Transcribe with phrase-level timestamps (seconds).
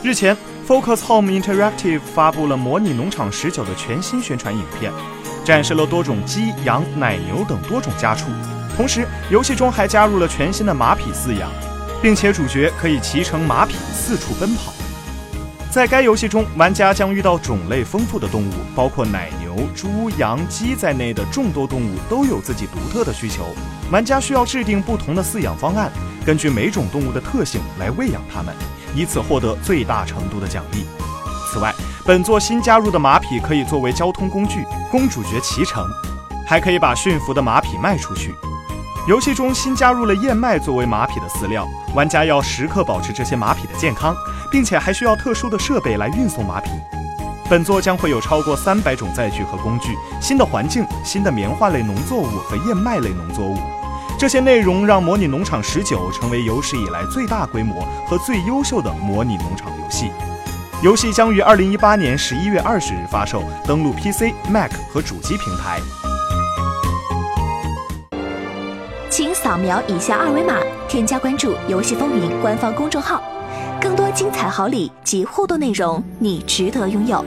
[0.00, 0.36] 日前
[0.66, 4.92] ，Focus Home Interactive 发布了《模拟农场十九》的全新宣传影片，
[5.44, 8.26] 展示了多种鸡、羊、奶牛等多种家畜。
[8.76, 11.50] 同时，游戏中还加入了全新的马匹饲养，
[12.00, 14.72] 并且主角可以骑乘马匹四处奔跑。
[15.68, 23.52] 在该游戏中，玩家将遇到种类丰富的动物，包括奶牛、猪、羊、鸡在内的众多动物都有自己独特的需求。
[23.90, 25.90] 玩家需要制定不同的饲养方案，
[26.24, 28.54] 根据每种动物的特性来喂养它们，
[28.94, 30.86] 以此获得最大程度的奖励。
[31.50, 31.74] 此外，
[32.04, 35.86] 本作新加入的马匹可以作为交通工具，供主角骑乘，
[36.46, 38.34] 还可以把驯服的马匹卖出去。
[39.08, 44.14] 游戏中新加入了燕麦作为马匹的饲料，玩家要时刻保持这些马匹的健康，
[44.50, 46.70] 并且还需要特殊的设备来运送马匹。
[47.48, 53.56] 本作将会有超过三百种载具和工具，新的环境、新的棉花类农作物和燕麦类农作物，
[54.18, 60.10] 这些内容让《模拟农场十九》成为有史以来最大规模和最优秀的模拟农场游戏。
[60.82, 65.80] 游戏将于二零一八年十一月二十日发售，登陆 PC、Mac 和主机平台。
[69.08, 70.56] 请扫描以下二维码，
[70.88, 73.22] 添加关注“游戏风云”官方公众号，
[73.80, 77.24] 更多精彩好礼及互动内容，你值得拥有。